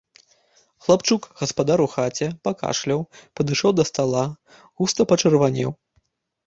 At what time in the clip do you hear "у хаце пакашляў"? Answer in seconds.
1.83-3.07